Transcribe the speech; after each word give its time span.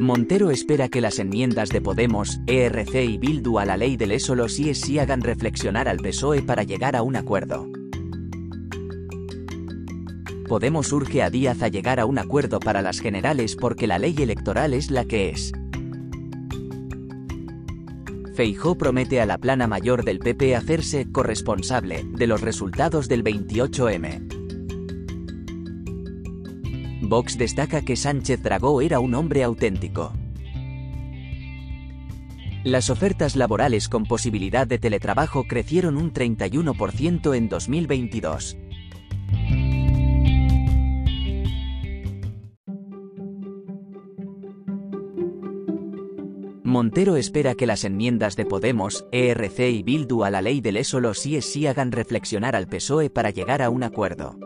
Montero 0.00 0.50
espera 0.50 0.88
que 0.88 1.00
las 1.00 1.18
enmiendas 1.18 1.70
de 1.70 1.80
Podemos, 1.80 2.40
ERC 2.46 2.94
y 2.96 3.18
Bildu 3.18 3.58
a 3.58 3.64
la 3.64 3.76
ley 3.76 3.96
del 3.96 4.18
solo 4.20 4.48
sí 4.48 4.68
es 4.68 4.80
sí 4.80 4.98
hagan 4.98 5.22
reflexionar 5.22 5.88
al 5.88 5.98
PSOE 5.98 6.42
para 6.42 6.64
llegar 6.64 6.96
a 6.96 7.02
un 7.02 7.16
acuerdo. 7.16 7.66
Podemos 10.48 10.92
urge 10.92 11.22
a 11.22 11.30
Díaz 11.30 11.62
a 11.62 11.68
llegar 11.68 11.98
a 11.98 12.06
un 12.06 12.18
acuerdo 12.18 12.60
para 12.60 12.82
las 12.82 13.00
generales 13.00 13.56
porque 13.56 13.86
la 13.86 13.98
ley 13.98 14.14
electoral 14.18 14.74
es 14.74 14.90
la 14.90 15.04
que 15.06 15.30
es. 15.30 15.52
Feijó 18.34 18.76
promete 18.76 19.20
a 19.22 19.26
la 19.26 19.38
plana 19.38 19.66
mayor 19.66 20.04
del 20.04 20.18
PP 20.18 20.54
hacerse 20.54 21.10
corresponsable 21.10 22.04
de 22.06 22.26
los 22.26 22.42
resultados 22.42 23.08
del 23.08 23.24
28M. 23.24 24.35
Vox 27.08 27.38
destaca 27.38 27.82
que 27.82 27.96
Sánchez 27.96 28.42
Dragó 28.42 28.80
era 28.80 29.00
un 29.00 29.14
hombre 29.14 29.42
auténtico. 29.42 30.12
Las 32.64 32.90
ofertas 32.90 33.36
laborales 33.36 33.88
con 33.88 34.04
posibilidad 34.04 34.66
de 34.66 34.78
teletrabajo 34.78 35.44
crecieron 35.44 35.96
un 35.96 36.12
31% 36.12 37.36
en 37.36 37.48
2022. 37.48 38.56
Montero 46.64 47.16
espera 47.16 47.54
que 47.54 47.66
las 47.66 47.84
enmiendas 47.84 48.34
de 48.34 48.44
Podemos, 48.44 49.06
ERC 49.12 49.60
y 49.60 49.82
Bildu 49.84 50.24
a 50.24 50.30
la 50.30 50.42
ley 50.42 50.60
del 50.60 50.84
solo 50.84 51.14
sí 51.14 51.36
es 51.36 51.46
sí 51.46 51.66
hagan 51.68 51.92
reflexionar 51.92 52.56
al 52.56 52.66
PSOE 52.66 53.08
para 53.08 53.30
llegar 53.30 53.62
a 53.62 53.70
un 53.70 53.84
acuerdo. 53.84 54.45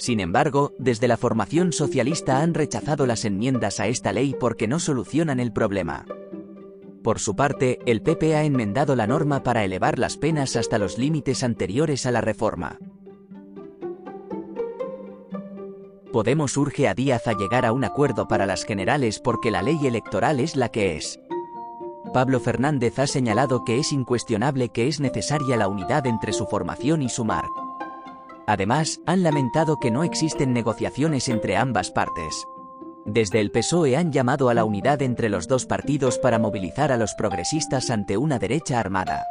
Sin 0.00 0.18
embargo, 0.18 0.72
desde 0.78 1.08
la 1.08 1.18
formación 1.18 1.74
socialista 1.74 2.40
han 2.40 2.54
rechazado 2.54 3.06
las 3.06 3.26
enmiendas 3.26 3.80
a 3.80 3.86
esta 3.86 4.14
ley 4.14 4.34
porque 4.40 4.66
no 4.66 4.78
solucionan 4.78 5.40
el 5.40 5.52
problema. 5.52 6.06
Por 7.04 7.18
su 7.18 7.36
parte, 7.36 7.80
el 7.84 8.00
PP 8.00 8.34
ha 8.34 8.44
enmendado 8.44 8.96
la 8.96 9.06
norma 9.06 9.42
para 9.42 9.62
elevar 9.62 9.98
las 9.98 10.16
penas 10.16 10.56
hasta 10.56 10.78
los 10.78 10.96
límites 10.96 11.44
anteriores 11.44 12.06
a 12.06 12.12
la 12.12 12.22
reforma. 12.22 12.78
Podemos 16.10 16.56
urge 16.56 16.88
a 16.88 16.94
Díaz 16.94 17.26
a 17.28 17.34
llegar 17.34 17.66
a 17.66 17.72
un 17.72 17.84
acuerdo 17.84 18.26
para 18.26 18.46
las 18.46 18.64
generales 18.64 19.20
porque 19.20 19.50
la 19.50 19.60
ley 19.60 19.86
electoral 19.86 20.40
es 20.40 20.56
la 20.56 20.70
que 20.70 20.96
es. 20.96 21.20
Pablo 22.14 22.40
Fernández 22.40 22.98
ha 22.98 23.06
señalado 23.06 23.66
que 23.66 23.78
es 23.78 23.92
incuestionable 23.92 24.70
que 24.70 24.88
es 24.88 24.98
necesaria 24.98 25.58
la 25.58 25.68
unidad 25.68 26.06
entre 26.06 26.32
su 26.32 26.46
formación 26.46 27.02
y 27.02 27.10
su 27.10 27.26
mar. 27.26 27.44
Además, 28.50 29.00
han 29.06 29.22
lamentado 29.22 29.78
que 29.78 29.92
no 29.92 30.02
existen 30.02 30.52
negociaciones 30.52 31.28
entre 31.28 31.56
ambas 31.56 31.92
partes. 31.92 32.48
Desde 33.06 33.38
el 33.38 33.52
PSOE 33.52 33.96
han 33.96 34.10
llamado 34.10 34.48
a 34.48 34.54
la 34.54 34.64
unidad 34.64 35.02
entre 35.02 35.28
los 35.28 35.46
dos 35.46 35.66
partidos 35.66 36.18
para 36.18 36.40
movilizar 36.40 36.90
a 36.90 36.96
los 36.96 37.14
progresistas 37.14 37.90
ante 37.90 38.16
una 38.16 38.40
derecha 38.40 38.80
armada. 38.80 39.24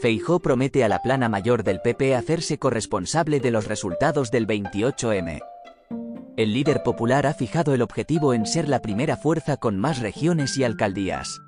Feijó 0.00 0.40
promete 0.40 0.84
a 0.84 0.88
la 0.88 1.02
plana 1.02 1.28
mayor 1.28 1.64
del 1.64 1.82
PP 1.82 2.14
hacerse 2.14 2.58
corresponsable 2.58 3.40
de 3.40 3.50
los 3.50 3.66
resultados 3.66 4.30
del 4.30 4.46
28M. 4.46 5.38
El 6.38 6.54
líder 6.54 6.82
popular 6.82 7.26
ha 7.26 7.34
fijado 7.34 7.74
el 7.74 7.82
objetivo 7.82 8.32
en 8.32 8.46
ser 8.46 8.70
la 8.70 8.80
primera 8.80 9.18
fuerza 9.18 9.58
con 9.58 9.78
más 9.78 10.00
regiones 10.00 10.56
y 10.56 10.64
alcaldías. 10.64 11.42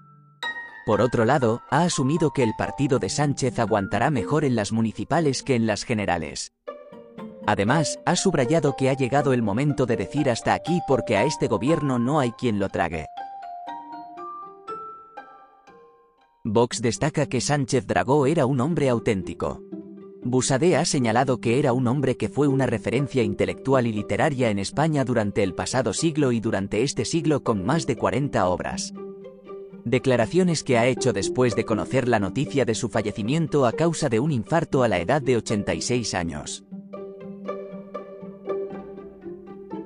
Por 0.87 1.01
otro 1.01 1.25
lado, 1.25 1.63
ha 1.69 1.83
asumido 1.83 2.31
que 2.31 2.45
el 2.45 2.55
partido 2.57 3.01
de 3.01 3.09
Sánchez 3.09 3.59
aguantará 3.59 4.09
mejor 4.09 4.45
en 4.45 4.55
las 4.55 4.71
municipales 4.71 5.43
que 5.43 5.57
en 5.57 5.67
las 5.67 5.83
generales. 5.83 6.53
Además, 7.45 7.99
ha 8.07 8.15
subrayado 8.15 8.77
que 8.77 8.89
ha 8.89 8.93
llegado 8.93 9.33
el 9.33 9.43
momento 9.43 9.85
de 9.85 9.97
decir 9.97 10.31
hasta 10.31 10.55
aquí 10.55 10.81
porque 10.87 11.17
a 11.17 11.25
este 11.25 11.49
gobierno 11.49 11.99
no 11.99 12.21
hay 12.21 12.31
quien 12.31 12.61
lo 12.61 12.69
trague. 12.69 13.07
Vox 16.45 16.81
destaca 16.81 17.27
que 17.27 17.41
Sánchez 17.41 17.89
Dragó 17.89 18.27
era 18.29 18.47
un 18.47 18.61
hombre 18.61 18.89
auténtico. 18.89 19.61
Busade 20.23 20.77
ha 20.77 20.85
señalado 20.85 21.41
que 21.41 21.59
era 21.59 21.73
un 21.73 21.89
hombre 21.89 22.17
que 22.17 22.29
fue 22.29 22.47
una 22.47 22.67
referencia 22.67 23.25
intelectual 23.25 23.89
y 23.89 23.93
literaria 23.93 24.51
en 24.51 24.61
España 24.61 25.05
durante 25.05 25.43
el 25.43 25.53
pasado 25.53 25.93
siglo 25.93 26.31
y 26.31 26.39
durante 26.39 26.85
este 26.85 27.05
siglo 27.05 27.43
con 27.43 27.65
más 27.65 27.89
de 27.89 27.97
40 27.97 28.49
obras. 28.49 28.93
Declaraciones 29.87 30.65
que 30.65 30.79
ha 30.79 30.87
hecho 30.87 31.13
después 31.13 31.55
de 31.55 31.65
conocer 31.65 32.09
la 32.09 32.19
noticia 32.19 32.65
de 32.65 32.75
su 32.75 32.89
fallecimiento 32.89 33.67
a 33.67 33.73
causa 33.73 34.09
de 34.09 34.19
un 34.19 34.33
infarto 34.33 34.83
a 34.83 34.89
la 34.89 34.99
edad 34.99 35.23
de 35.23 35.37
86 35.37 36.13
años. 36.15 36.65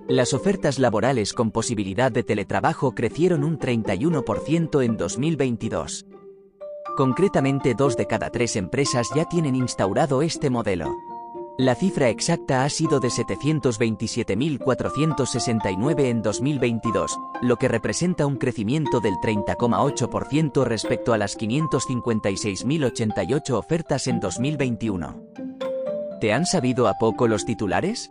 Las 0.09 0.33
ofertas 0.33 0.79
laborales 0.79 1.35
con 1.35 1.51
posibilidad 1.51 2.11
de 2.11 2.23
teletrabajo 2.23 2.95
crecieron 2.95 3.45
un 3.45 3.59
31% 3.59 4.83
en 4.83 4.97
2022. 4.97 6.07
Concretamente, 6.97 7.75
dos 7.75 7.95
de 7.99 8.07
cada 8.07 8.31
tres 8.31 8.57
empresas 8.57 9.11
ya 9.15 9.27
tienen 9.27 9.55
instaurado 9.55 10.23
este 10.23 10.49
modelo. 10.49 10.97
La 11.59 11.75
cifra 11.75 12.09
exacta 12.09 12.63
ha 12.65 12.71
sido 12.71 13.01
de 13.01 13.09
727.469 13.09 16.05
en 16.05 16.23
2022, 16.23 17.19
lo 17.43 17.57
que 17.57 17.67
representa 17.69 18.25
un 18.27 18.37
crecimiento 18.37 19.01
del 19.01 19.17
30,8% 19.17 20.65
respecto 20.65 21.13
a 21.13 21.19
las 21.19 21.37
556.088 21.39 23.51
ofertas 23.51 24.07
en 24.07 24.21
2021. 24.21 25.23
¿Te 26.21 26.33
han 26.33 26.47
sabido 26.47 26.89
a 26.89 26.95
poco 26.99 27.29
los 27.29 27.45
titulares? 27.45 28.11